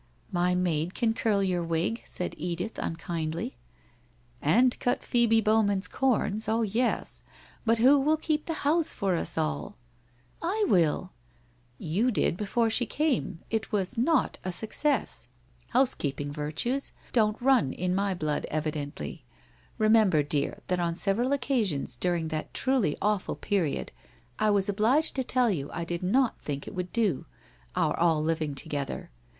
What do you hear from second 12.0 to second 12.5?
did